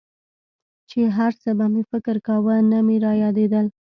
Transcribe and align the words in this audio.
چې 0.89 0.99
هرڅه 1.17 1.49
به 1.57 1.65
مې 1.73 1.83
فکر 1.91 2.15
کاوه 2.27 2.55
نه 2.71 2.79
مې 2.85 2.97
رايادېدل. 3.05 3.65